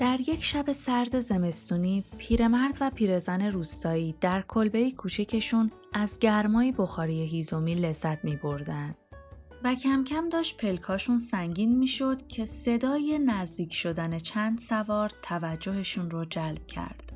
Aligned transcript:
یک 0.00 0.44
شب 0.44 0.72
سرد 0.72 1.20
زمستونی 1.20 2.04
پیرمرد 2.18 2.78
و 2.80 2.90
پیرزن 2.90 3.42
روستایی 3.42 4.14
در 4.20 4.42
کلبه 4.42 4.90
کوچکشون 4.90 5.70
از 5.92 6.18
گرمای 6.18 6.72
بخاری 6.72 7.26
هیزومی 7.26 7.74
لذت 7.74 8.24
می 8.24 8.36
بردن. 8.36 8.94
و 9.64 9.74
کم 9.74 10.04
کم 10.04 10.28
داشت 10.28 10.56
پلکاشون 10.56 11.18
سنگین 11.18 11.78
می 11.78 11.86
شد 11.86 12.26
که 12.26 12.46
صدای 12.46 13.18
نزدیک 13.18 13.74
شدن 13.74 14.18
چند 14.18 14.58
سوار 14.58 15.12
توجهشون 15.22 16.10
رو 16.10 16.24
جلب 16.24 16.66
کرد. 16.66 17.12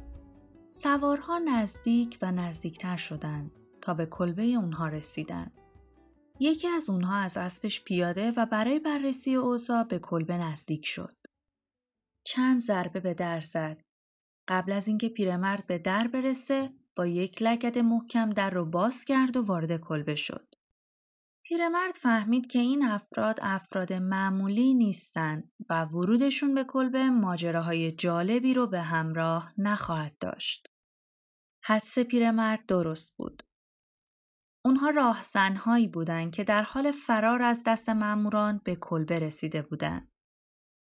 سوارها 0.66 1.38
نزدیک 1.38 2.18
و 2.22 2.32
نزدیکتر 2.32 2.96
شدند 2.96 3.50
تا 3.80 3.94
به 3.94 4.06
کلبه 4.06 4.42
اونها 4.42 4.88
رسیدن. 4.88 5.52
یکی 6.40 6.68
از 6.68 6.90
اونها 6.90 7.16
از 7.16 7.36
اسبش 7.36 7.84
پیاده 7.84 8.32
و 8.36 8.46
برای 8.46 8.78
بررسی 8.78 9.34
اوضاع 9.34 9.84
به 9.84 9.98
کلبه 9.98 10.36
نزدیک 10.36 10.86
شد. 10.86 11.21
چند 12.24 12.60
ضربه 12.60 13.00
به 13.00 13.14
در 13.14 13.40
زد. 13.40 13.82
قبل 14.48 14.72
از 14.72 14.88
اینکه 14.88 15.08
پیرمرد 15.08 15.66
به 15.66 15.78
در 15.78 16.08
برسه 16.08 16.70
با 16.96 17.06
یک 17.06 17.42
لگد 17.42 17.78
محکم 17.78 18.30
در 18.30 18.50
رو 18.50 18.64
باز 18.64 19.04
کرد 19.04 19.36
و 19.36 19.42
وارد 19.42 19.76
کلبه 19.76 20.14
شد. 20.14 20.54
پیرمرد 21.44 21.94
فهمید 21.94 22.46
که 22.46 22.58
این 22.58 22.84
افراد 22.84 23.38
افراد 23.42 23.92
معمولی 23.92 24.74
نیستند 24.74 25.52
و 25.70 25.84
ورودشون 25.84 26.54
به 26.54 26.64
کلبه 26.64 27.10
ماجراهای 27.10 27.92
جالبی 27.92 28.54
رو 28.54 28.66
به 28.66 28.80
همراه 28.80 29.54
نخواهد 29.58 30.18
داشت. 30.18 30.66
حدس 31.64 31.98
پیرمرد 31.98 32.66
درست 32.66 33.16
بود. 33.16 33.42
اونها 34.64 34.90
راهزنهایی 34.90 35.88
بودند 35.88 36.34
که 36.34 36.44
در 36.44 36.62
حال 36.62 36.90
فرار 36.90 37.42
از 37.42 37.62
دست 37.66 37.88
ماموران 37.88 38.60
به 38.64 38.76
کلبه 38.76 39.18
رسیده 39.18 39.62
بودند. 39.62 40.11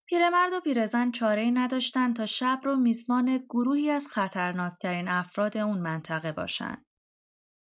پیرمرد 0.08 0.52
و 0.52 0.60
پیرزن 0.60 1.10
چاره 1.10 1.50
نداشتند 1.50 2.16
تا 2.16 2.26
شب 2.26 2.60
رو 2.64 2.76
میزبان 2.76 3.38
گروهی 3.38 3.90
از 3.90 4.06
خطرناکترین 4.06 5.08
افراد 5.08 5.56
اون 5.56 5.78
منطقه 5.78 6.32
باشند. 6.32 6.84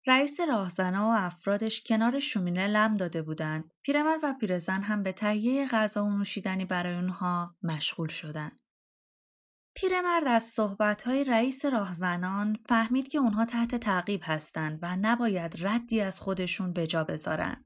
رئیس 0.08 0.40
راهزنا 0.40 1.10
و 1.10 1.14
افرادش 1.14 1.84
کنار 1.84 2.20
شومینه 2.20 2.68
لم 2.68 2.98
داده 2.98 3.22
بودند. 3.22 3.72
پیرمرد 3.84 4.20
و 4.24 4.34
پیرزن 4.34 4.82
هم 4.82 5.04
به 5.04 5.12
تهیه 5.12 5.68
غذا 5.68 6.06
و 6.06 6.10
نوشیدنی 6.10 6.66
برای 6.66 6.96
اونها 6.96 7.56
مشغول 7.64 8.08
شدند. 8.08 8.62
پیرمرد 9.76 10.28
از 10.28 10.44
صحبتهای 10.44 11.24
رئیس 11.24 11.66
راهزنان 11.66 12.58
فهمید 12.70 13.08
که 13.08 13.18
اونها 13.18 13.46
تحت 13.46 13.76
تعقیب 13.76 14.22
هستند 14.24 14.80
و 14.82 14.96
نباید 14.96 15.66
ردی 15.66 16.02
از 16.02 16.20
خودشون 16.20 16.74
به 16.74 16.88
جا 16.88 17.04
بذارن. 17.04 17.66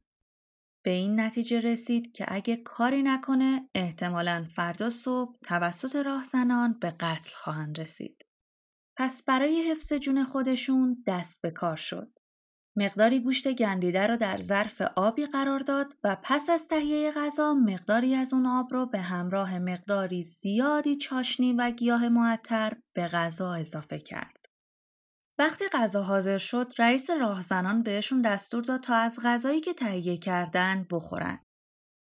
به 0.88 0.94
این 0.94 1.20
نتیجه 1.20 1.60
رسید 1.60 2.12
که 2.12 2.26
اگه 2.28 2.56
کاری 2.56 3.04
نکنه 3.04 3.70
احتمالا 3.76 4.46
فردا 4.50 4.90
صبح 4.90 5.36
توسط 5.44 5.96
راهزنان 5.96 6.80
به 6.80 6.92
قتل 6.92 7.30
خواهند 7.34 7.80
رسید. 7.80 8.26
پس 8.98 9.24
برای 9.24 9.72
حفظ 9.72 9.94
جون 9.94 10.24
خودشون 10.24 11.04
دست 11.08 11.42
به 11.42 11.52
کار 11.52 11.76
شد. 11.76 12.20
مقداری 12.78 13.20
گوشت 13.20 13.54
گندیده 13.54 14.08
را 14.08 14.16
در 14.16 14.38
ظرف 14.38 14.82
آبی 14.82 15.26
قرار 15.26 15.60
داد 15.60 15.94
و 16.04 16.18
پس 16.24 16.50
از 16.50 16.68
تهیه 16.68 17.12
غذا 17.12 17.54
مقداری 17.54 18.16
از 18.16 18.34
اون 18.34 18.46
آب 18.46 18.74
را 18.74 18.86
به 18.86 19.00
همراه 19.00 19.60
مقداری 19.60 20.24
زیادی 20.24 20.96
چاشنی 20.96 21.54
و 21.54 21.72
گیاه 21.72 22.10
معطر 22.10 22.74
به 22.94 23.08
غذا 23.08 23.54
اضافه 23.54 24.00
کرد. 24.00 24.37
وقتی 25.40 25.66
غذا 25.74 26.04
حاضر 26.04 26.38
شد، 26.38 26.74
رئیس 26.78 27.10
راهزنان 27.10 27.84
بهشون 27.84 28.22
دستور 28.22 28.64
داد 28.64 28.80
تا 28.80 28.96
از 28.96 29.20
غذایی 29.24 29.62
که 29.62 29.74
تهیه 29.74 30.18
کردن 30.18 30.88
بخورن. 30.92 31.40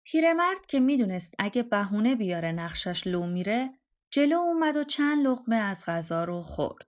پیرمرد 0.05 0.67
که 0.67 0.81
می‌دونست 0.81 1.35
اگه 1.39 1.63
بهونه 1.63 2.15
بیاره 2.15 2.53
نقشش 2.53 3.07
لو 3.07 3.27
میره، 3.27 3.71
جلو 4.11 4.37
اومد 4.37 4.77
و 4.77 4.85
چند 4.85 5.27
لقمه 5.27 5.57
از 5.57 5.85
غذا 5.87 6.25
رو 6.25 6.41
خورد. 6.41 6.85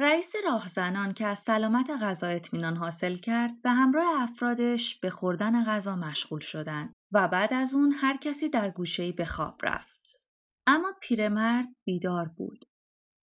رئیس 0.00 0.32
راهزنان 0.44 1.12
که 1.12 1.26
از 1.26 1.38
سلامت 1.38 1.90
غذا 1.90 2.26
اطمینان 2.26 2.76
حاصل 2.76 3.14
کرد 3.14 3.62
به 3.62 3.70
همراه 3.70 4.22
افرادش 4.22 5.00
به 5.00 5.10
خوردن 5.10 5.64
غذا 5.64 5.96
مشغول 5.96 6.40
شدند 6.40 6.92
و 7.12 7.28
بعد 7.28 7.54
از 7.54 7.74
اون 7.74 7.92
هر 7.92 8.16
کسی 8.16 8.48
در 8.48 8.70
گوشه‌ای 8.70 9.12
به 9.12 9.24
خواب 9.24 9.60
رفت. 9.62 10.22
اما 10.66 10.92
پیرمرد 11.00 11.68
بیدار 11.84 12.28
بود. 12.28 12.64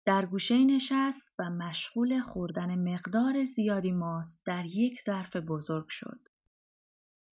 در 0.05 0.27
گوشه 0.27 0.65
نشست 0.65 1.35
و 1.39 1.51
مشغول 1.51 2.21
خوردن 2.21 2.95
مقدار 2.95 3.45
زیادی 3.45 3.93
ماست 3.93 4.47
در 4.47 4.65
یک 4.67 5.01
ظرف 5.03 5.37
بزرگ 5.37 5.89
شد. 5.89 6.29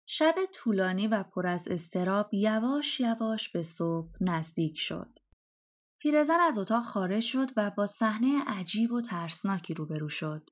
شب 0.06 0.35
طولانی 0.53 1.08
و 1.08 1.24
پر 1.24 1.47
از 1.47 1.68
استراب 1.68 2.34
یواش 2.34 3.00
یواش 3.00 3.50
به 3.50 3.63
صبح 3.63 4.09
نزدیک 4.22 4.79
شد. 4.79 5.19
پیرزن 6.02 6.40
از 6.40 6.58
اتاق 6.58 6.84
خارج 6.84 7.24
شد 7.24 7.50
و 7.58 7.72
با 7.78 7.88
صحنه 7.88 8.44
عجیب 8.47 8.91
و 8.91 9.02
ترسناکی 9.02 9.74
روبرو 9.74 10.09
شد. 10.09 10.50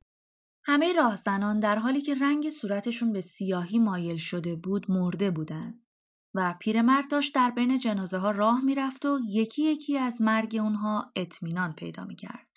همه 0.63 0.93
راهزنان 0.93 1.59
در 1.59 1.75
حالی 1.75 2.01
که 2.01 2.15
رنگ 2.15 2.49
صورتشون 2.49 3.13
به 3.13 3.21
سیاهی 3.21 3.79
مایل 3.79 4.17
شده 4.17 4.55
بود 4.55 4.91
مرده 4.91 5.31
بودند 5.31 5.86
و 6.35 6.55
پیرمرد 6.59 7.11
داشت 7.11 7.35
در 7.35 7.51
بین 7.51 7.77
جنازه 7.77 8.17
ها 8.17 8.31
راه 8.31 8.61
می‌رفت 8.61 9.05
و 9.05 9.19
یکی 9.29 9.63
یکی 9.63 9.97
از 9.97 10.21
مرگ 10.21 10.57
اونها 10.61 11.11
اطمینان 11.15 11.73
پیدا 11.73 12.05
می‌کرد. 12.05 12.47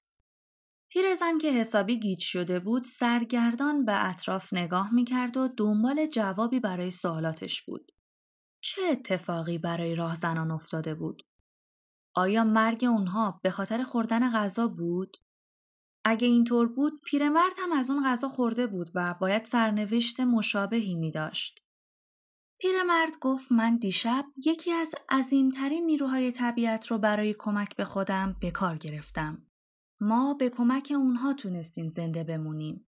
پیرزن 0.89 1.39
که 1.39 1.53
حسابی 1.53 1.99
گیج 1.99 2.21
شده 2.21 2.61
بود 2.61 2.85
سرگردان 2.85 3.85
به 3.85 4.09
اطراف 4.09 4.53
نگاه 4.53 4.95
می‌کرد 4.95 5.37
و 5.37 5.49
دنبال 5.49 6.07
جوابی 6.07 6.61
برای 6.61 6.91
سوالاتش 6.91 7.63
بود. 7.63 7.93
چه 8.61 8.83
اتفاقی 8.91 9.59
برای 9.59 9.95
راهزنان 9.95 10.51
افتاده 10.51 10.95
بود؟ 10.95 11.23
آیا 12.15 12.45
مرگ 12.45 12.85
اونها 12.85 13.41
به 13.43 13.51
خاطر 13.51 13.83
خوردن 13.83 14.33
غذا 14.33 14.69
بود؟ 14.69 15.17
اگه 16.05 16.27
اینطور 16.27 16.69
بود 16.69 17.01
پیرمرد 17.05 17.53
هم 17.59 17.73
از 17.73 17.91
اون 17.91 18.05
غذا 18.05 18.29
خورده 18.29 18.67
بود 18.67 18.91
و 18.95 19.15
باید 19.21 19.45
سرنوشت 19.45 20.21
مشابهی 20.21 20.95
می 20.95 21.11
داشت. 21.11 21.65
پیرمرد 22.61 23.19
گفت 23.21 23.53
من 23.53 23.77
دیشب 23.77 24.25
یکی 24.47 24.73
از 24.73 24.95
عظیمترین 25.09 25.87
نیروهای 25.87 26.33
طبیعت 26.33 26.87
رو 26.87 26.99
برای 26.99 27.35
کمک 27.39 27.77
به 27.77 27.85
خودم 27.85 28.37
به 28.41 28.51
کار 28.51 28.77
گرفتم. 28.77 29.47
ما 30.01 30.35
به 30.35 30.49
کمک 30.49 30.93
اونها 30.97 31.33
تونستیم 31.33 31.89
زنده 31.89 32.25
بمونیم. 32.25 32.89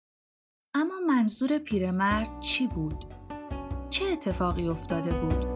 اما 0.74 1.00
منظور 1.08 1.58
پیرمرد 1.58 2.40
چی 2.40 2.68
بود؟ 2.68 3.06
چه 3.90 4.06
اتفاقی 4.06 4.68
افتاده 4.68 5.22
بود؟ 5.22 5.53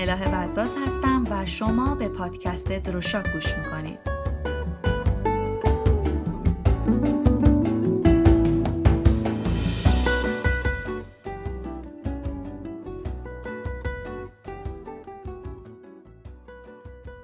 من 0.00 0.08
الهه 0.08 0.42
وزاز 0.42 0.76
هستم 0.76 1.24
و 1.30 1.46
شما 1.46 1.94
به 1.94 2.08
پادکست 2.08 2.72
دروشاک 2.72 3.32
گوش 3.32 3.54
می‌کنید. 3.58 3.98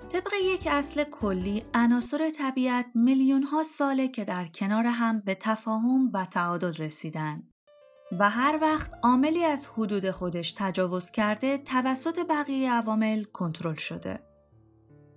طبق 0.08 0.32
یک 0.44 0.68
اصل 0.70 1.04
کلی 1.04 1.64
عناصر 1.74 2.30
طبیعت 2.30 2.86
میلیون 2.94 3.42
ها 3.42 3.62
ساله 3.62 4.08
که 4.08 4.24
در 4.24 4.46
کنار 4.46 4.86
هم 4.86 5.20
به 5.20 5.34
تفاهم 5.34 6.10
و 6.12 6.24
تعادل 6.24 6.72
رسیدند. 6.72 7.55
و 8.12 8.30
هر 8.30 8.58
وقت 8.62 8.90
عاملی 9.02 9.44
از 9.44 9.66
حدود 9.66 10.10
خودش 10.10 10.54
تجاوز 10.56 11.10
کرده 11.10 11.58
توسط 11.58 12.18
بقیه 12.28 12.72
عوامل 12.72 13.24
کنترل 13.24 13.74
شده. 13.74 14.20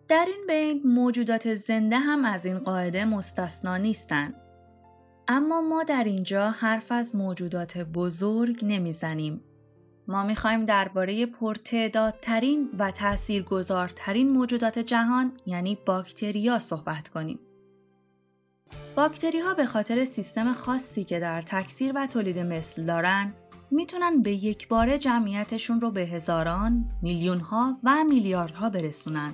در 0.07 0.25
این 0.27 0.45
بین 0.47 0.81
موجودات 0.93 1.53
زنده 1.53 1.97
هم 1.97 2.25
از 2.25 2.45
این 2.45 2.59
قاعده 2.59 3.05
مستثنا 3.05 3.77
نیستند. 3.77 4.35
اما 5.27 5.61
ما 5.61 5.83
در 5.83 6.03
اینجا 6.03 6.49
حرف 6.51 6.91
از 6.91 7.15
موجودات 7.15 7.77
بزرگ 7.77 8.59
نمی‌زنیم. 8.63 9.41
ما 10.07 10.23
می‌خوایم 10.23 10.65
درباره 10.65 11.25
پرتعدادترین 11.25 12.69
و 12.79 12.91
تاثیرگذارترین 12.91 14.29
موجودات 14.29 14.79
جهان 14.79 15.31
یعنی 15.45 15.77
باکتریا 15.85 16.59
صحبت 16.59 17.09
کنیم. 17.09 17.39
باکتری 18.95 19.39
ها 19.39 19.53
به 19.53 19.65
خاطر 19.65 20.05
سیستم 20.05 20.53
خاصی 20.53 21.03
که 21.03 21.19
در 21.19 21.41
تکثیر 21.41 21.91
و 21.95 22.07
تولید 22.07 22.39
مثل 22.39 22.85
دارن 22.85 23.33
می‌تونن 23.71 24.21
به 24.21 24.31
یک 24.31 24.67
بار 24.67 24.97
جمعیتشون 24.97 25.81
رو 25.81 25.91
به 25.91 26.01
هزاران، 26.01 26.85
میلیون 27.01 27.39
ها 27.39 27.77
و 27.83 28.03
میلیاردها 28.03 28.69
برسونن 28.69 29.33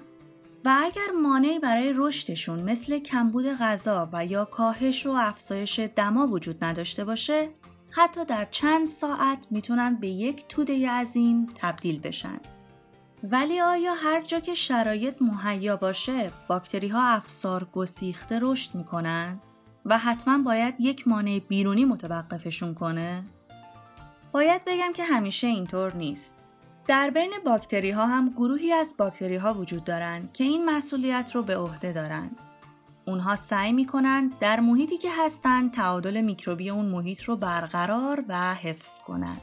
و 0.65 0.77
اگر 0.83 1.11
مانعی 1.23 1.59
برای 1.59 1.93
رشدشون 1.95 2.59
مثل 2.59 2.99
کمبود 2.99 3.45
غذا 3.45 4.09
و 4.13 4.25
یا 4.25 4.45
کاهش 4.45 5.05
و 5.05 5.11
افزایش 5.11 5.79
دما 5.79 6.27
وجود 6.27 6.63
نداشته 6.63 7.05
باشه 7.05 7.49
حتی 7.89 8.25
در 8.25 8.45
چند 8.45 8.85
ساعت 8.85 9.47
می‌تونن 9.51 9.95
به 9.95 10.07
یک 10.07 10.45
توده 10.49 10.91
عظیم 10.91 11.47
تبدیل 11.55 11.99
بشن. 11.99 12.39
ولی 13.23 13.61
آیا 13.61 13.93
هر 13.93 14.21
جا 14.21 14.39
که 14.39 14.53
شرایط 14.53 15.21
مهیا 15.21 15.77
باشه 15.77 16.31
باکتری 16.47 16.87
ها 16.87 17.03
افسار 17.03 17.67
گسیخته 17.73 18.39
رشد 18.41 18.75
می‌کنن 18.75 19.39
و 19.85 19.97
حتما 19.97 20.37
باید 20.37 20.75
یک 20.79 21.07
مانع 21.07 21.39
بیرونی 21.39 21.85
متوقفشون 21.85 22.73
کنه؟ 22.73 23.23
باید 24.31 24.61
بگم 24.65 24.93
که 24.93 25.03
همیشه 25.03 25.47
اینطور 25.47 25.95
نیست. 25.95 26.35
در 26.87 27.09
بین 27.09 27.31
باکتری 27.45 27.91
ها 27.91 28.07
هم 28.07 28.29
گروهی 28.29 28.73
از 28.73 28.95
باکتری 28.97 29.35
ها 29.35 29.53
وجود 29.53 29.83
دارند 29.83 30.33
که 30.33 30.43
این 30.43 30.65
مسئولیت 30.65 31.31
رو 31.35 31.43
به 31.43 31.57
عهده 31.57 31.93
دارند. 31.93 32.37
اونها 33.05 33.35
سعی 33.35 33.71
می‌کنن 33.71 34.31
در 34.39 34.59
محیطی 34.59 34.97
که 34.97 35.09
هستند 35.19 35.71
تعادل 35.71 36.21
میکروبی 36.21 36.69
اون 36.69 36.85
محیط 36.85 37.23
رو 37.23 37.35
برقرار 37.35 38.23
و 38.27 38.55
حفظ 38.55 38.99
کنند. 38.99 39.41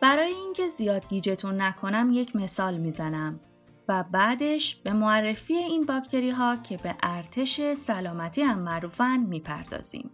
برای 0.00 0.32
اینکه 0.32 0.68
زیاد 0.68 1.08
گیجتون 1.08 1.60
نکنم 1.60 2.10
یک 2.12 2.36
مثال 2.36 2.76
می‌زنم 2.76 3.40
و 3.88 4.04
بعدش 4.12 4.76
به 4.76 4.92
معرفی 4.92 5.54
این 5.54 5.86
باکتری 5.86 6.30
ها 6.30 6.56
که 6.56 6.76
به 6.76 6.94
ارتش 7.02 7.60
سلامتی 7.72 8.42
هم 8.42 8.58
معروفن 8.58 9.20
می‌پردازیم. 9.20 10.10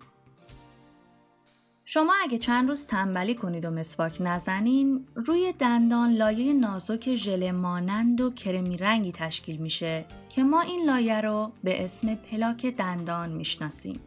شما 1.85 2.13
اگه 2.23 2.39
چند 2.39 2.69
روز 2.69 2.87
تنبلی 2.87 3.35
کنید 3.35 3.65
و 3.65 3.71
مسواک 3.71 4.17
نزنین 4.21 5.07
روی 5.15 5.53
دندان 5.53 6.13
لایه 6.13 6.53
نازک 6.53 7.15
ژله 7.15 7.53
مانند 7.53 8.21
و 8.21 8.31
کرمی 8.31 8.77
رنگی 8.77 9.13
تشکیل 9.13 9.57
میشه 9.57 10.05
که 10.29 10.45
ما 10.45 10.61
این 10.61 10.87
لایه 10.87 11.21
رو 11.21 11.53
به 11.65 11.85
اسم 11.85 12.15
پلاک 12.15 12.67
دندان 12.67 13.33
می‌شناسیم. 13.33 14.01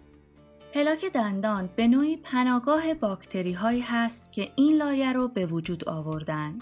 پلاک 0.74 1.06
دندان 1.06 1.70
به 1.76 1.88
نوعی 1.88 2.18
پناهگاه 2.18 2.94
باکتری 2.94 3.54
هایی 3.54 3.82
هست 3.82 4.32
که 4.32 4.52
این 4.56 4.78
لایه 4.78 5.14
رو 5.14 5.28
به 5.28 5.46
وجود 5.46 5.90
آوردن. 5.90 6.60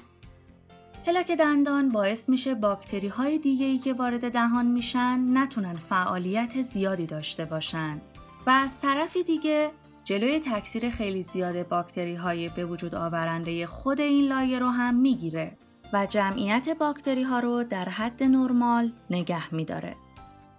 پلاک 1.06 1.32
دندان 1.32 1.90
باعث 1.90 2.30
میشه 2.30 2.56
باکتری 2.56 3.08
های 3.08 3.38
دیگه 3.38 3.66
ای 3.66 3.78
که 3.78 3.94
وارد 3.94 4.32
دهان 4.32 4.66
میشن 4.66 5.38
نتونن 5.38 5.76
فعالیت 5.76 6.62
زیادی 6.62 7.06
داشته 7.06 7.46
باشن 7.46 8.02
و 8.46 8.50
از 8.50 8.80
طرفی 8.80 9.24
دیگه 9.24 9.72
جلوی 10.04 10.40
تکثیر 10.40 10.90
خیلی 10.90 11.24
زیاد 11.24 11.68
باکتری 11.68 12.16
های 12.16 12.50
به 12.50 12.66
وجود 12.66 12.96
آورنده 12.96 13.66
خود 13.66 14.02
این 14.02 14.28
لایه 14.28 14.60
رو 14.60 14.70
هم 14.70 14.96
می‌گیره 14.96 15.58
و 15.94 16.06
جمعیت 16.06 16.78
باکتری 16.78 17.24
ها 17.24 17.40
رو 17.40 17.64
در 17.64 17.90
حد 17.90 18.24
نرمال 18.24 18.92
نگه 19.10 19.56
میداره. 19.56 19.96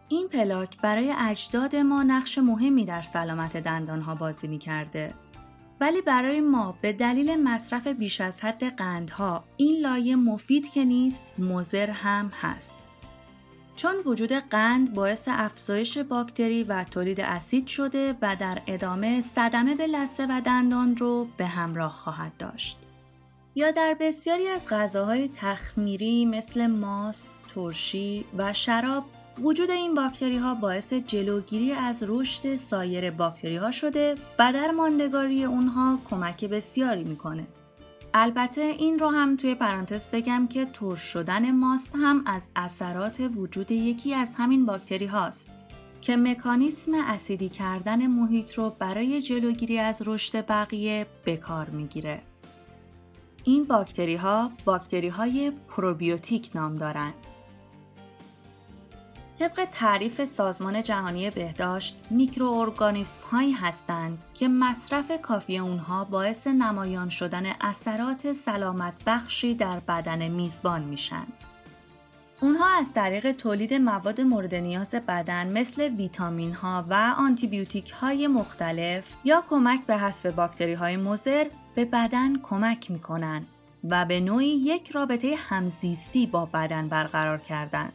این 0.09 0.29
پلاک 0.29 0.77
برای 0.83 1.15
اجداد 1.19 1.77
ما 1.77 2.03
نقش 2.03 2.39
مهمی 2.39 2.85
در 2.85 3.03
سلامت 3.03 3.57
دندان 3.57 4.01
ها 4.01 4.15
بازی 4.15 4.49
می 4.49 4.59
کرده. 4.59 5.15
ولی 5.81 6.01
برای 6.01 6.41
ما 6.41 6.79
به 6.83 6.93
دلیل 6.93 7.43
مصرف 7.43 7.87
بیش 7.87 8.21
از 8.21 8.41
حد 8.41 8.65
قندها 8.65 9.45
این 9.57 9.81
لایه 9.81 10.17
مفید 10.17 10.71
که 10.71 10.85
نیست 10.85 11.25
مزر 11.39 11.91
هم 11.91 12.33
هست. 12.41 12.79
چون 13.77 13.97
وجود 14.05 14.33
قند 14.33 14.95
باعث 14.95 15.29
افزایش 15.33 15.99
باکتری 15.99 16.65
و 16.65 16.85
تولید 16.85 17.21
اسید 17.21 17.67
شده 17.67 18.15
و 18.23 18.37
در 18.37 18.63
ادامه 18.67 19.21
صدمه 19.21 19.75
به 19.75 19.87
لثه 19.87 20.27
و 20.27 20.41
دندان 20.41 20.97
رو 20.97 21.29
به 21.37 21.47
همراه 21.47 21.93
خواهد 21.93 22.33
داشت. 22.39 22.79
یا 23.55 23.71
در 23.71 23.97
بسیاری 24.01 24.49
از 24.49 24.67
غذاهای 24.69 25.31
تخمیری 25.37 26.27
مثل 26.27 26.67
ماست، 26.67 27.31
ترشی 27.55 28.25
و 28.37 28.53
شراب 28.53 29.05
وجود 29.41 29.71
این 29.71 29.95
باکتری 29.95 30.37
ها 30.37 30.55
باعث 30.55 30.93
جلوگیری 30.93 31.73
از 31.73 32.05
رشد 32.07 32.57
سایر 32.57 33.11
باکتری 33.11 33.57
ها 33.57 33.71
شده 33.71 34.15
و 34.39 34.53
در 34.53 34.71
ماندگاری 34.71 35.45
اونها 35.45 35.99
کمک 36.11 36.45
بسیاری 36.45 37.05
می‌کنه. 37.05 37.47
البته 38.15 38.61
این 38.61 38.99
رو 38.99 39.09
هم 39.09 39.37
توی 39.37 39.55
پرانتز 39.55 40.09
بگم 40.09 40.47
که 40.47 40.65
ترش 40.65 41.01
شدن 41.01 41.51
ماست 41.51 41.95
هم 41.95 42.23
از 42.27 42.49
اثرات 42.57 43.31
وجود 43.37 43.73
یکی 43.73 44.15
از 44.15 44.35
همین 44.35 44.67
باکتری 44.67 45.07
هاست 45.07 45.53
که 46.01 46.17
مکانیسم 46.17 46.93
اسیدی 46.95 47.49
کردن 47.49 48.07
محیط 48.07 48.53
رو 48.53 48.77
برای 48.79 49.23
جلوگیری 49.23 49.79
از 49.79 50.03
رشد 50.07 50.47
بقیه 50.47 51.07
به 51.25 51.37
کار 51.37 51.71
می‌گیره. 51.71 52.23
این 53.45 53.65
باکتری 53.65 54.17
ها 54.17 54.51
باکتری 54.65 55.09
های 55.09 55.53
پروبیوتیک 55.69 56.51
نام 56.55 56.77
دارند 56.77 57.15
طبق 59.39 59.69
تعریف 59.73 60.25
سازمان 60.25 60.83
جهانی 60.83 61.31
بهداشت 61.31 61.99
میکروارگانیسم 62.11 63.21
هایی 63.31 63.53
هستند 63.53 64.23
که 64.35 64.49
مصرف 64.49 65.13
کافی 65.23 65.59
اونها 65.59 66.05
باعث 66.05 66.47
نمایان 66.47 67.09
شدن 67.09 67.47
اثرات 67.61 68.33
سلامت 68.33 68.93
بخشی 69.07 69.55
در 69.55 69.81
بدن 69.81 70.29
میزبان 70.29 70.83
میشن. 70.83 71.27
اونها 72.41 72.79
از 72.81 72.93
طریق 72.93 73.33
تولید 73.33 73.75
مواد 73.75 74.21
مورد 74.21 74.55
نیاز 74.55 74.95
بدن 74.95 75.59
مثل 75.59 75.83
ویتامین 75.83 76.53
ها 76.53 76.85
و 76.91 77.15
آنتیبیوتیک 77.19 77.91
های 77.91 78.27
مختلف 78.27 79.17
یا 79.25 79.45
کمک 79.51 79.87
به 79.87 79.97
حذف 79.99 80.27
باکتری 80.27 80.75
های 80.75 80.97
مضر 80.97 81.47
به 81.75 81.85
بدن 81.85 82.39
کمک 82.39 82.91
می‌کنن 82.91 83.43
و 83.85 84.05
به 84.05 84.21
نوعی 84.21 84.49
یک 84.49 84.91
رابطه 84.91 85.35
همزیستی 85.49 86.27
با 86.27 86.47
بدن 86.47 86.89
برقرار 86.89 87.39
کردند. 87.39 87.93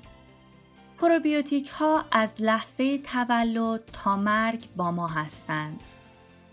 پروبیوتیک 1.03 1.67
ها 1.69 2.05
از 2.11 2.41
لحظه 2.41 2.97
تولد 2.97 3.81
تا 3.94 4.15
مرگ 4.15 4.65
با 4.75 4.91
ما 4.91 5.07
هستند. 5.07 5.79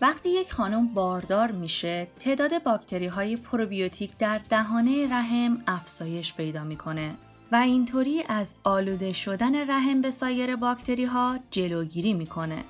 وقتی 0.01 0.29
یک 0.29 0.53
خانم 0.53 0.87
باردار 0.87 1.51
میشه، 1.51 2.07
تعداد 2.19 2.63
باکتری 2.63 3.07
های 3.07 3.35
پروبیوتیک 3.35 4.17
در 4.17 4.37
دهانه 4.49 5.07
رحم 5.11 5.63
افزایش 5.67 6.33
پیدا 6.33 6.63
می‌کنه 6.63 7.15
و 7.51 7.55
اینطوری 7.55 8.23
از 8.29 8.55
آلوده 8.63 9.13
شدن 9.13 9.69
رحم 9.69 10.01
به 10.01 10.11
سایر 10.11 10.55
باکتری 10.55 11.05
ها 11.05 11.39
جلوگیری 11.51 12.13
می‌کنه. 12.13 12.63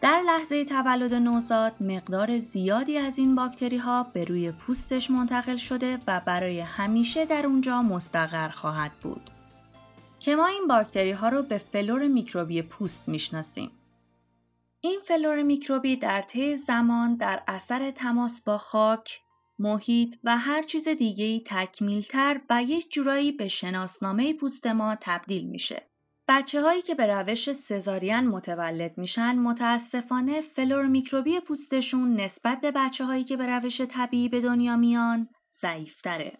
در 0.00 0.22
لحظه 0.26 0.64
تولد 0.64 1.14
نوزاد 1.14 1.72
مقدار 1.80 2.38
زیادی 2.38 2.98
از 2.98 3.18
این 3.18 3.34
باکتری 3.34 3.78
ها 3.78 4.02
به 4.02 4.24
روی 4.24 4.52
پوستش 4.52 5.10
منتقل 5.10 5.56
شده 5.56 5.98
و 6.06 6.20
برای 6.24 6.60
همیشه 6.60 7.24
در 7.24 7.46
اونجا 7.46 7.82
مستقر 7.82 8.48
خواهد 8.48 8.92
بود. 9.02 9.30
که 10.28 10.36
ما 10.36 10.46
این 10.46 10.66
باکتری 10.66 11.10
ها 11.10 11.28
رو 11.28 11.42
به 11.42 11.58
فلور 11.58 12.08
میکروبی 12.08 12.62
پوست 12.62 13.08
می‌شناسیم. 13.08 13.70
این 14.80 15.00
فلور 15.04 15.42
میکروبی 15.42 15.96
در 15.96 16.22
طی 16.22 16.56
زمان 16.56 17.16
در 17.16 17.42
اثر 17.46 17.90
تماس 17.90 18.40
با 18.40 18.58
خاک، 18.58 19.20
محیط 19.58 20.16
و 20.24 20.36
هر 20.36 20.62
چیز 20.62 20.88
دیگه‌ای 20.88 21.42
تکمیلتر 21.46 22.40
و 22.50 22.62
یک 22.62 22.92
جورایی 22.92 23.32
به 23.32 23.48
شناسنامه 23.48 24.32
پوست 24.32 24.66
ما 24.66 24.96
تبدیل 25.00 25.44
میشه. 25.44 25.90
بچه 26.28 26.62
هایی 26.62 26.82
که 26.82 26.94
به 26.94 27.06
روش 27.06 27.52
سزارین 27.52 28.20
متولد 28.20 28.98
میشن 28.98 29.38
متاسفانه 29.38 30.40
فلور 30.40 30.86
میکروبی 30.86 31.40
پوستشون 31.40 32.20
نسبت 32.20 32.60
به 32.60 32.70
بچه 32.70 33.04
هایی 33.04 33.24
که 33.24 33.36
به 33.36 33.46
روش 33.46 33.80
طبیعی 33.80 34.28
به 34.28 34.40
دنیا 34.40 34.76
میان 34.76 35.28
ضعیفتره. 35.60 36.38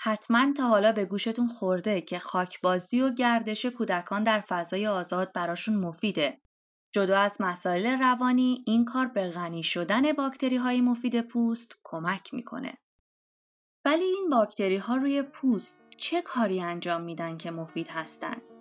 حتما 0.00 0.52
تا 0.56 0.68
حالا 0.68 0.92
به 0.92 1.04
گوشتون 1.04 1.48
خورده 1.48 2.00
که 2.00 2.18
خاکبازی 2.18 3.00
و 3.00 3.10
گردش 3.10 3.66
کودکان 3.66 4.22
در 4.22 4.40
فضای 4.40 4.86
آزاد 4.86 5.32
براشون 5.32 5.76
مفیده. 5.76 6.40
جدا 6.92 7.18
از 7.18 7.36
مسائل 7.40 7.86
روانی 7.86 8.64
این 8.66 8.84
کار 8.84 9.06
به 9.06 9.30
غنی 9.30 9.62
شدن 9.62 10.12
باکتری 10.12 10.56
های 10.56 10.80
مفید 10.80 11.20
پوست 11.20 11.76
کمک 11.84 12.34
می‌کنه. 12.34 12.78
ولی 13.84 14.04
این 14.04 14.30
باکتری 14.30 14.76
ها 14.76 14.96
روی 14.96 15.22
پوست 15.22 15.80
چه 15.96 16.22
کاری 16.22 16.60
انجام 16.60 17.02
میدن 17.02 17.36
که 17.36 17.50
مفید 17.50 17.88
هستند؟ 17.88 18.57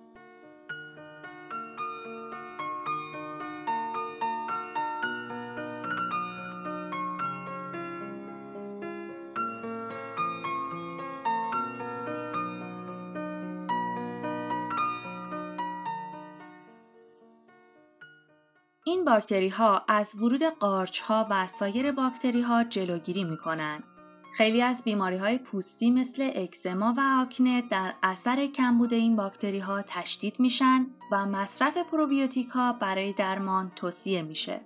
این 18.87 19.05
باکتری 19.05 19.49
ها 19.49 19.83
از 19.87 20.15
ورود 20.15 20.43
قارچ 20.43 20.99
ها 20.99 21.27
و 21.29 21.47
سایر 21.47 21.91
باکتری 21.91 22.41
ها 22.41 22.63
جلوگیری 22.63 23.23
می 23.23 23.37
کنند. 23.37 23.83
خیلی 24.37 24.61
از 24.61 24.83
بیماری 24.83 25.17
های 25.17 25.37
پوستی 25.37 25.91
مثل 25.91 26.31
اکزما 26.35 26.93
و 26.97 27.01
آکنه 27.21 27.61
در 27.61 27.93
اثر 28.03 28.47
کمبود 28.47 28.93
این 28.93 29.15
باکتری 29.15 29.59
ها 29.59 29.81
تشدید 29.81 30.39
میشن 30.39 30.87
و 31.11 31.25
مصرف 31.25 31.77
پروبیوتیک 31.77 32.47
ها 32.47 32.73
برای 32.73 33.13
درمان 33.13 33.71
توصیه 33.75 34.21
میشه. 34.21 34.61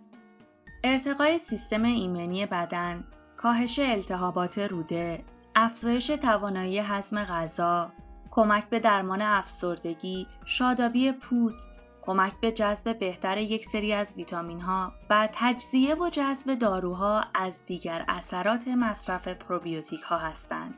ارتقای 0.84 1.38
سیستم 1.38 1.84
ایمنی 1.84 2.46
بدن، 2.46 3.04
کاهش 3.38 3.80
التهابات 3.80 4.58
روده، 4.58 5.26
افزایش 5.56 6.08
توانایی 6.08 6.80
هضم 6.80 7.24
غذا، 7.24 7.92
کمک 8.32 8.70
به 8.70 8.80
درمان 8.80 9.22
افسردگی، 9.22 10.28
شادابی 10.46 11.12
پوست، 11.12 11.82
کمک 12.02 12.34
به 12.42 12.52
جذب 12.52 13.00
بهتر 13.00 13.38
یک 13.38 13.66
سری 13.66 13.94
از 13.94 14.14
ویتامین 14.18 14.60
ها 14.60 14.94
بر 15.10 15.30
تجزیه 15.34 15.96
و 15.96 16.10
جذب 16.10 16.56
داروها 16.56 17.24
از 17.34 17.66
دیگر 17.66 18.06
اثرات 18.08 18.68
مصرف 18.68 19.28
پروبیوتیک 19.28 20.02
ها 20.02 20.18
هستند. 20.18 20.78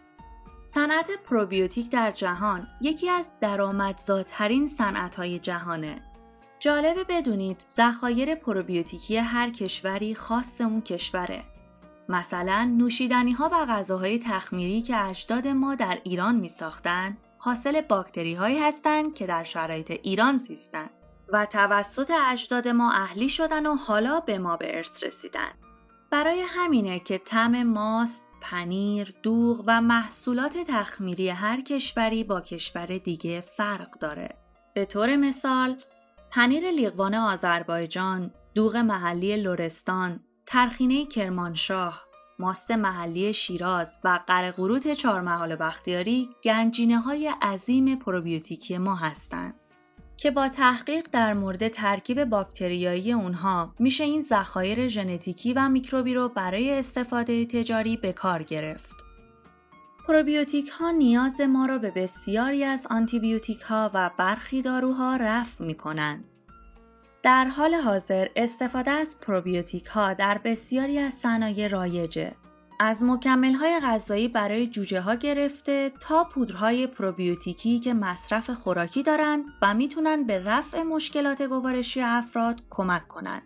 صنعت 0.65 1.11
پروبیوتیک 1.25 1.89
در 1.89 2.11
جهان 2.11 2.67
یکی 2.81 3.09
از 3.09 3.29
درآمدزاترین 3.39 4.67
صنعت 4.67 5.15
های 5.15 5.39
جهانه. 5.39 6.01
جالبه 6.59 7.03
بدونید 7.03 7.63
ذخایر 7.75 8.35
پروبیوتیکی 8.35 9.17
هر 9.17 9.49
کشوری 9.49 10.15
خاص 10.15 10.61
اون 10.61 10.81
کشوره. 10.81 11.43
مثلا 12.09 12.73
نوشیدنی 12.77 13.31
ها 13.31 13.49
و 13.51 13.65
غذاهای 13.65 14.19
تخمیری 14.19 14.81
که 14.81 15.05
اجداد 15.09 15.47
ما 15.47 15.75
در 15.75 15.99
ایران 16.03 16.35
می 16.35 16.49
ساختن 16.49 17.17
حاصل 17.37 17.81
باکتری 17.81 18.33
هایی 18.33 18.59
هستند 18.59 19.13
که 19.13 19.27
در 19.27 19.43
شرایط 19.43 19.91
ایران 19.91 20.37
زیستن 20.37 20.89
و 21.29 21.45
توسط 21.45 22.11
اجداد 22.27 22.67
ما 22.67 22.91
اهلی 22.91 23.29
شدن 23.29 23.65
و 23.65 23.75
حالا 23.75 24.19
به 24.19 24.37
ما 24.37 24.57
به 24.57 24.77
ارث 24.77 25.03
رسیدن. 25.03 25.51
برای 26.11 26.41
همینه 26.47 26.99
که 26.99 27.17
طعم 27.17 27.63
ماست، 27.63 28.23
پنیر، 28.41 29.13
دوغ 29.23 29.63
و 29.67 29.81
محصولات 29.81 30.57
تخمیری 30.57 31.29
هر 31.29 31.61
کشوری 31.61 32.23
با 32.23 32.41
کشور 32.41 32.85
دیگه 32.85 33.41
فرق 33.41 33.99
داره. 33.99 34.37
به 34.73 34.85
طور 34.85 35.15
مثال، 35.15 35.81
پنیر 36.31 36.71
لیقوان 36.71 37.15
آذربایجان، 37.15 38.31
دوغ 38.53 38.75
محلی 38.75 39.37
لرستان، 39.37 40.19
ترخینه 40.45 41.05
کرمانشاه، 41.05 42.03
ماست 42.39 42.71
محلی 42.71 43.33
شیراز 43.33 43.99
و 44.03 44.19
قرقروت 44.27 44.93
چهارمحال 44.93 45.55
بختیاری 45.55 46.29
گنجینه 46.43 46.99
های 46.99 47.31
عظیم 47.41 47.95
پروبیوتیکی 47.95 48.77
ما 48.77 48.95
هستند. 48.95 49.59
که 50.17 50.31
با 50.31 50.49
تحقیق 50.49 51.07
در 51.11 51.33
مورد 51.33 51.67
ترکیب 51.67 52.23
باکتریایی 52.23 53.13
اونها 53.13 53.73
میشه 53.79 54.03
این 54.03 54.21
ذخایر 54.21 54.87
ژنتیکی 54.87 55.53
و 55.53 55.69
میکروبی 55.69 56.13
رو 56.13 56.29
برای 56.29 56.79
استفاده 56.79 57.45
تجاری 57.45 57.97
به 57.97 58.13
کار 58.13 58.43
گرفت. 58.43 58.95
پروبیوتیک 60.07 60.69
ها 60.69 60.91
نیاز 60.91 61.41
ما 61.41 61.65
را 61.65 61.77
به 61.77 61.91
بسیاری 61.91 62.63
از 62.63 62.87
آنتیبیوتیک 62.89 63.61
ها 63.61 63.91
و 63.93 64.11
برخی 64.17 64.61
داروها 64.61 65.15
رفع 65.15 65.63
می 65.63 65.75
کنند. 65.75 66.23
در 67.23 67.45
حال 67.45 67.75
حاضر 67.75 68.27
استفاده 68.35 68.91
از 68.91 69.17
پروبیوتیک 69.21 69.85
ها 69.85 70.13
در 70.13 70.37
بسیاری 70.37 70.99
از 70.99 71.13
صنایع 71.13 71.67
رایجه 71.67 72.35
از 72.85 73.03
مکمل 73.03 73.53
های 73.53 73.79
غذایی 73.83 74.27
برای 74.27 74.67
جوجه 74.67 75.01
ها 75.01 75.15
گرفته 75.15 75.91
تا 75.99 76.23
پودرهای 76.23 76.87
پروبیوتیکی 76.87 77.79
که 77.79 77.93
مصرف 77.93 78.49
خوراکی 78.49 79.03
دارند 79.03 79.45
و 79.61 79.73
می‌تونن 79.73 80.23
به 80.23 80.43
رفع 80.43 80.81
مشکلات 80.81 81.41
گوارشی 81.41 82.01
افراد 82.01 82.61
کمک 82.69 83.07
کنند. 83.07 83.41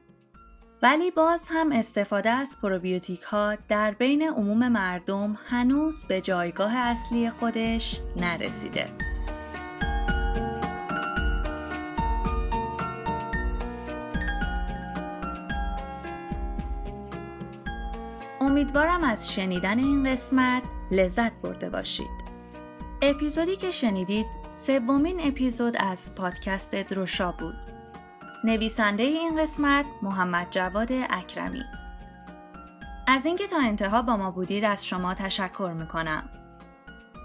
ولی 0.82 1.12
باز 1.12 1.48
هم 1.50 1.72
استفاده 1.72 2.30
از 2.30 2.58
پروبیوتیک 2.62 3.22
ها 3.22 3.56
در 3.56 3.92
بین 3.92 4.24
عموم 4.24 4.68
مردم 4.68 5.38
هنوز 5.50 6.06
به 6.06 6.22
جایگاه 6.22 6.76
اصلی 6.76 7.30
خودش 7.30 8.02
نرسیده. 8.20 8.88
امیدوارم 18.42 19.04
از 19.04 19.34
شنیدن 19.34 19.80
این 19.80 20.12
قسمت 20.12 20.64
لذت 20.92 21.34
برده 21.34 21.70
باشید. 21.70 22.28
اپیزودی 23.02 23.56
که 23.56 23.72
شنیدید 23.72 24.26
سومین 24.50 25.20
اپیزود 25.24 25.78
از 25.80 26.16
پادکست 26.16 26.76
دروشا 26.76 27.32
بود. 27.32 27.56
نویسنده 28.44 29.04
این 29.04 29.42
قسمت 29.42 29.86
محمد 30.02 30.48
جواد 30.50 30.92
اکرمی. 30.92 31.64
از 33.08 33.26
اینکه 33.26 33.48
تا 33.48 33.58
انتها 33.60 34.02
با 34.02 34.18
ما 34.18 34.32
بودید 34.32 34.64
از 34.64 34.86
شما 34.86 35.14
تشکر 35.14 35.74
می‌کنم. 35.80 36.30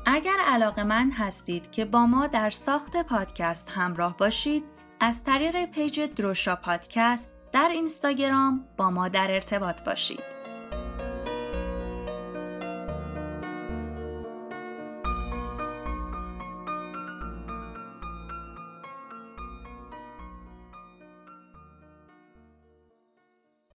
اگر 0.06 0.36
علاقه 0.46 0.82
من 0.82 1.10
هستید 1.10 1.70
که 1.70 1.84
با 1.84 2.06
ما 2.06 2.26
در 2.26 2.50
ساخت 2.50 2.96
پادکست 2.96 3.70
همراه 3.70 4.16
باشید 4.16 4.64
از 5.00 5.22
طریق 5.22 5.64
پیج 5.64 6.00
دروشا 6.00 6.56
پادکست 6.56 7.32
در 7.52 7.68
اینستاگرام 7.72 8.64
با 8.76 8.90
ما 8.90 9.08
در 9.08 9.30
ارتباط 9.30 9.84
باشید. 9.84 10.41